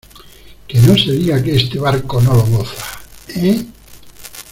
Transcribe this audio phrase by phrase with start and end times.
[0.67, 2.83] ¡que no se diga que este barco no lo goza!¿
[3.37, 3.67] eh?